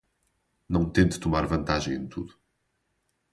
[0.67, 2.33] Não tente tomar vantagem em tudo